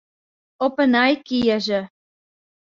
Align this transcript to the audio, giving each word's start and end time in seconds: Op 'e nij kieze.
Op 0.65 0.75
'e 0.79 0.85
nij 0.93 1.13
kieze. 1.27 1.79